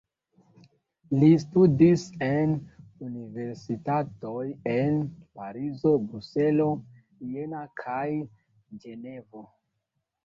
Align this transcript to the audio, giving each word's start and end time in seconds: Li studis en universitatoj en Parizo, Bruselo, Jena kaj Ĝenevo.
Li 1.23 1.27
studis 1.43 2.05
en 2.27 2.55
universitatoj 3.09 4.41
en 4.73 4.97
Parizo, 5.41 5.93
Bruselo, 6.09 6.69
Jena 7.37 7.65
kaj 7.85 8.03
Ĝenevo. 8.85 9.49